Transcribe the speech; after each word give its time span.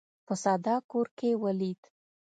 په 0.25 0.33
ساده 0.43 0.75
کور 0.91 1.07
کې 1.17 1.29
ولید. 1.43 1.81